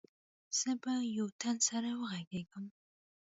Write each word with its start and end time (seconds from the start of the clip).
زه 0.59 0.71
به 0.81 0.93
يو 1.17 1.27
تن 1.41 1.55
سره 1.69 1.89
وغږېږم. 1.99 2.65